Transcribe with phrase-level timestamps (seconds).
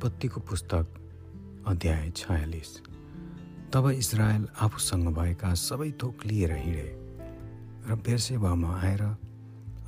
[0.00, 0.86] उत्पत्तिको पुस्तक
[1.68, 2.68] अध्याय छयालिस।
[3.68, 6.86] तब इजरायल आफूसँग भएका सबै थोक लिएर हिँडे
[7.84, 9.02] र बेर्सेवामा आएर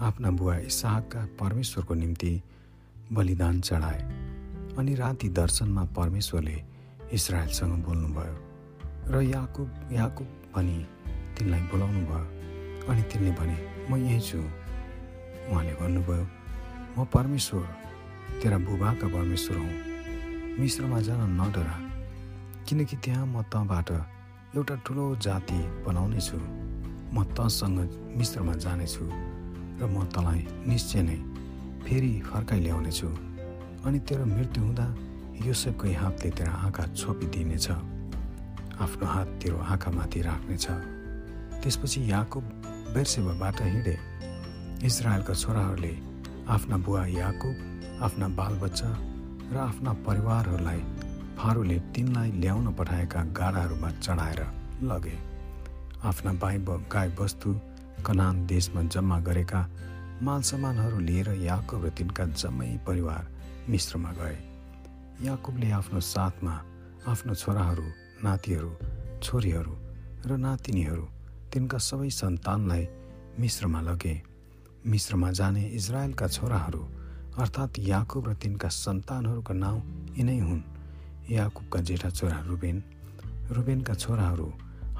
[0.04, 2.32] आफ्ना बुवा इसाहका परमेश्वरको निम्ति
[3.08, 4.00] बलिदान चढाए
[4.79, 6.56] अनि राति दर्शनमा परमेश्वरले
[7.16, 8.36] इजरायलसँग बोल्नुभयो
[9.12, 10.76] र याकुब याकुब भनी
[11.38, 13.56] तिनलाई बोलाउनु भयो अनि तिनले भने
[13.88, 14.38] म यहीँ छु।
[15.49, 16.26] उहाँले भन्नुभयो
[16.99, 17.64] म परमेश्वर
[18.43, 19.91] तेरा बुबाका परमेश्वर हुँ।
[20.58, 21.76] मिश्रमा जान नडरा।
[22.68, 23.90] किनकि त्यहाँ म तँबाट
[24.56, 26.38] एउटा ठुलो जाति बनाउनेछु।
[27.14, 27.79] म तँसँग
[28.16, 29.04] मिश्रमा जानेछु
[29.80, 31.16] र म तँलाई निश्चय नै
[31.84, 33.08] फेरि फर्काइ ल्याउनेछु।
[33.86, 34.86] अनि तेरो मृत्यु हुँदा
[35.46, 37.69] योसेफकै हातले तेरो आँखा छोपिदिनेछ।
[38.77, 40.66] आफ्नो हात तेरो आँखामाथि राख्नेछ।
[41.62, 42.44] त्यसपछि याकुब
[42.94, 43.96] बेर्सेवाबाट हिँडे।
[44.84, 45.94] इजरायलका छोराहरूले
[46.48, 47.56] आफ्ना बुवा याकुब
[48.05, 49.11] आफ्ना बालबच्चा
[49.53, 50.81] र आफ्ना परिवारहरूलाई
[51.39, 54.41] फारूले तिनलाई ल्याउन पठाएका गाडाहरूमा चढाएर
[54.83, 55.17] लगे।
[56.05, 56.58] आफ्ना बाई
[56.89, 57.50] गाई वस्तु
[58.06, 59.61] कनान देशमा जम्मा गरेका
[60.23, 63.28] मालसामानहरू लिएर याकुब र तिनका जम्मै परिवार
[63.69, 64.39] मिश्रमा गए।
[65.20, 66.55] याकुबले आफ्नो साथमा
[67.06, 67.86] आफ्नो छोराहरू
[68.25, 68.73] नातिहरू
[69.23, 69.75] छोरीहरू
[70.27, 71.06] र नातिनीहरू
[71.53, 72.84] तिनका सबै सन्तानलाई
[73.39, 74.14] मिश्रमा लगे।
[74.86, 76.83] मिश्रमा जाने इजरायलका छोराहरू
[77.33, 79.80] अर्थात् याकुब र तिनका सन्तानहरूका नाउँ
[80.16, 80.62] यिनै हुन्।
[81.30, 82.83] याकुबका जेठा छोरा रुबेन।
[83.50, 84.48] रुबेनका छोराहरू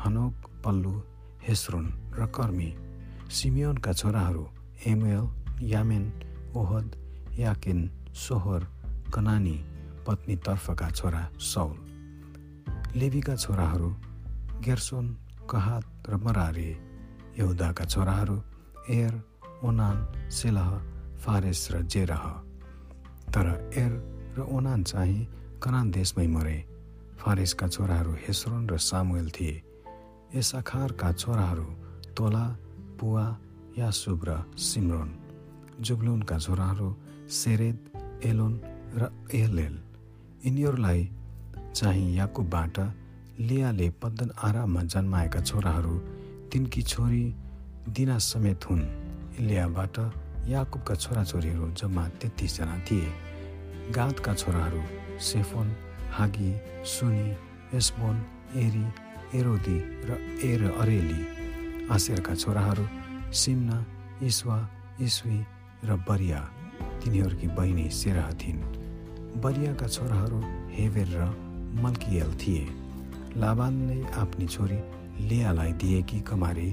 [0.00, 0.92] हनोक पल्लु
[1.44, 2.70] हेस्रोन र कर्मी।
[3.30, 4.44] सिमियोनका छोराहरू
[4.86, 5.27] एमुएल
[5.62, 6.05] यामेन
[6.56, 6.97] ओहद
[7.39, 7.78] याकिन
[8.16, 8.62] सोहर
[9.14, 9.56] कनानी
[10.06, 11.77] पत्नीतर्फका छोरा सौल।
[12.96, 13.91] लेबीका छोराहरू
[14.64, 15.06] गेर्सोन
[15.50, 16.70] कहात र मरारे।
[17.39, 18.36] यहुदाका छोराहरू
[18.91, 19.14] एर
[19.64, 19.96] ओनान
[20.30, 20.91] सेलह
[21.22, 22.24] फारेस र जेरह।
[23.34, 23.46] तर
[23.78, 23.92] एर
[24.38, 25.27] र ओनान चाहिँ
[25.62, 26.58] कनान देशमै मरे।
[27.18, 29.62] फारेसका छोराहरू हेस्रोन र सामुएल थिए।
[30.34, 31.66] यसाखारका छोराहरू
[32.16, 32.46] तोला
[33.00, 33.27] पुवा
[33.78, 35.11] यासुब र सिमरोन।
[35.80, 36.88] जुब्लुनका छोराहरू
[37.30, 37.78] सेरेद
[38.24, 38.61] एलोन
[38.94, 39.02] र
[39.34, 39.78] एलेल
[40.44, 41.11] यिनीहरूलाई
[41.74, 42.78] चाहिँ याकुबबाट
[43.40, 45.94] लियाले पद्दन आराममा जन्माएका छोराहरू
[46.52, 47.24] तिनकी छोरी
[47.88, 48.82] दिना समेत हुन्।
[49.38, 49.96] इलियाबाट
[50.48, 53.08] याकुबका छोराछोरीहरू जम्मा तेत्तिसजना थिए।
[53.95, 54.83] गातका छोराहरू
[55.20, 55.69] सेफोन
[56.11, 56.51] हागी
[56.85, 57.27] सुनी
[57.79, 58.17] एस्बोन
[58.57, 58.86] एरी
[59.39, 60.11] एरोदी र
[60.45, 61.23] एर अरेली।
[61.91, 62.86] आसेरका छोराहरू
[63.33, 63.79] सिम्ना
[64.23, 64.58] इस्वा
[65.01, 65.39] इस्वी
[65.85, 66.41] र बरिया।
[67.05, 68.61] तिनीहरूकी बहिनी सेराह थिइन्।
[69.42, 70.41] बरियाका छोराहरू
[70.74, 71.23] हेवेर र
[71.83, 72.67] मल्कियल थिए।
[73.36, 74.79] लाबानले आफ्नी छोरी
[75.29, 76.69] लियालाई दिएकी कमारी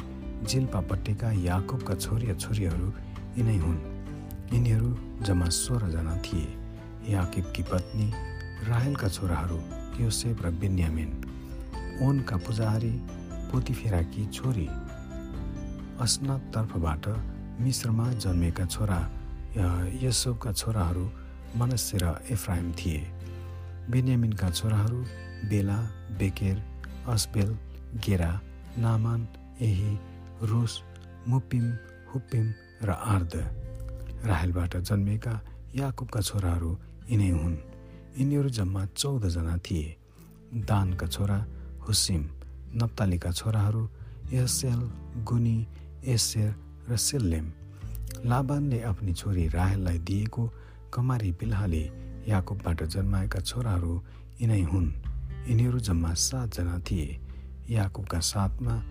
[0.50, 2.88] जिल्पापट्टिका याकुबका छोरी छोरीहरू
[3.38, 3.80] यिनै हुन्।
[4.54, 4.90] यिनीहरू
[5.26, 6.48] जम्मा सोह्रजना थिए।
[7.10, 8.08] याकिबकी पत्नी
[8.68, 9.60] राहेलका छोराहरू
[10.02, 11.12] योसेफ र बेन्यामिन।
[12.02, 12.94] ओनका पुजारी
[13.50, 14.68] पोतिफेराकी छोरी।
[16.00, 17.06] अस्नातर्फबाट
[17.62, 19.00] मिश्रमा जन्मेका छोरा
[20.04, 21.06] यसोबका छोराहरू
[21.58, 23.02] मनस्य र एफ्राइम थिए।
[23.90, 25.00] बेन्यामिनका छोराहरू
[25.50, 25.80] बेला
[26.20, 26.58] बेकेर
[27.08, 27.50] अस्बेल
[28.06, 28.32] गेरा
[28.78, 29.28] नामान
[29.62, 29.92] एही
[30.44, 30.74] रुस
[31.28, 31.66] मुपिम
[32.14, 32.46] हुपिम
[32.84, 33.34] र आर्द
[34.26, 35.34] राहेलबाट जन्मेका
[35.76, 36.78] याकुबका छोराहरू
[37.10, 37.58] यिनै हुन्।
[38.18, 39.98] यिनीहरू जम्मा चौधजना थिए।
[40.54, 41.46] दानका छोरा
[41.88, 42.30] हुसिम
[42.76, 43.90] नप्तालीका छोराहरू
[44.34, 44.82] यसेल
[45.24, 45.68] गुनी
[46.06, 46.56] एसेर
[46.90, 47.52] र सेल्लेम।
[48.26, 50.44] लाबानले आफ्नी छोरी राहेललाई दिएको
[50.94, 51.84] कमारी बिल्हाले
[52.28, 54.02] याकुबबाट जन्माएका छोराहरू
[54.42, 54.90] यिनै हुन्।
[55.48, 57.20] यिनीहरू जम्मा सातजना थिए।
[57.70, 58.84] याकुबका साथमा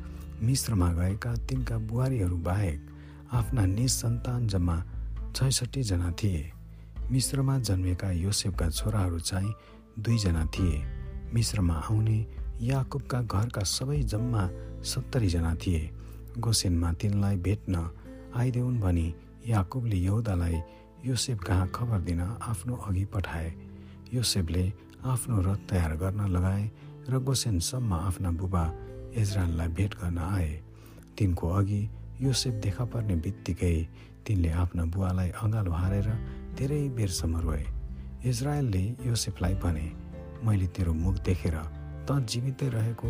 [0.43, 2.81] मिश्रमा गएका तिनका बुहारीहरू बाहेक
[3.33, 4.85] आफ्ना निसन्तान जम्मा
[5.37, 6.53] छैसठीजना थिए।
[7.11, 9.55] मिश्रमा जन्मेका योसेफका छोराहरू चाहिँ
[9.99, 10.83] दुईजना थिए।
[11.35, 12.27] मिश्रमा आउने
[12.61, 14.51] याकुबका घरका सबै जम्मा
[14.83, 15.91] सत्तरीजना थिए।
[16.39, 17.91] गोसेनमा तिनलाई भेट्न
[18.37, 19.15] आइदेऊन् भनी
[19.47, 20.61] याकुबले यहुदालाई
[21.05, 23.55] योसेफ कहाँ खबर दिन आफ्नो अघि पठाए।
[24.15, 24.73] योसेफले
[25.05, 26.71] आफ्नो रथ तयार गर्न लगाए
[27.09, 28.65] र गोसेनसम्म आफ्ना बुबा
[29.15, 30.63] इजरायललाई भेट गर्न आए।
[31.19, 33.75] तिनको अघि योसेफ देखा पर्ने बित्तिकै
[34.27, 36.09] तिनले आफ्ना बुवालाई अँगालो हारेर
[36.59, 37.65] धेरै बेरसम्म रोए।
[38.27, 39.87] इजरायलले योसेफलाई भने
[40.43, 41.57] मैले तेरो मुख देखेर
[42.07, 43.09] त जीवितै रहेको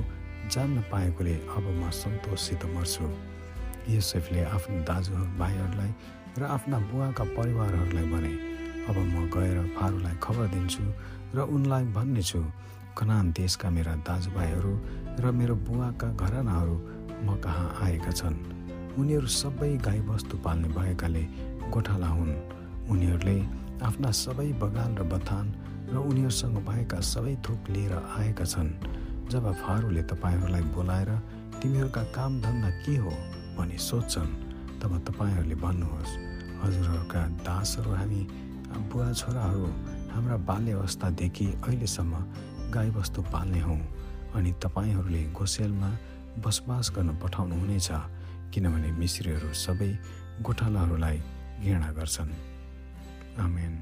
[0.53, 3.09] जान्न पाएकोले अब म सन्तोषसित मर्छु।
[3.89, 5.93] योसेफले आफ्नो दाजुहरू भाइहरूलाई
[6.39, 8.33] र आफ्ना बुवाका परिवारहरूलाई भने
[8.89, 10.85] अब म गएर फारूलाई खबर दिन्छु
[11.35, 12.41] र उनलाई भन्नेछु
[12.99, 14.73] कनान देशका मेरा दाजुभाइहरू
[15.25, 16.77] र मेरो बुवाका घरानाहरू
[17.25, 18.37] म कहाँ आएका छन्?
[18.97, 21.23] उनीहरू सबै गाईबस्तु पाल्ने भएकाले
[21.73, 22.33] गोठाला हुन्।
[22.91, 23.39] उनीहरूले
[23.85, 25.47] आफ्ना सबै बगान र बथान
[25.93, 28.71] र उनीहरूसँग भएका सबै थोक लिएर आएका छन्।
[29.29, 31.11] जब फारूले तपाईँहरूलाई बोलाएर
[31.61, 33.13] तिमीहरूका कामधन्दा के हो
[33.57, 34.31] भनी सोध्छन्
[34.81, 36.13] तब तपाईँहरूले भन्नुहोस्
[36.63, 38.23] हजुरहरूका दासहरू हामी
[38.89, 39.67] बुवा छोराहरू
[40.13, 42.15] हाम्रा बाल्य अवस्थादेखि अहिलेसम्म
[42.75, 43.81] गाईबस्तु पाल्ने हौँ।
[44.35, 45.91] अनि तपाईँहरूले गोसेलमा
[46.45, 47.91] बसोबास गर्न पठाउनु हुनेछ
[48.55, 49.91] किनभने मिश्रीहरू सबै
[50.43, 51.19] गोठालाहरूलाई
[51.63, 52.33] घृणा गर्छन्।
[53.39, 53.75] आमेन।